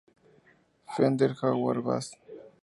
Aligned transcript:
Fender 0.95 1.35
Jaguar 1.35 1.79
Bass. 1.83 2.07